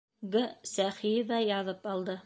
Г. 0.35 0.41
СӘХИЕВА 0.71 1.41
яҙып 1.51 1.89
алды. 1.95 2.19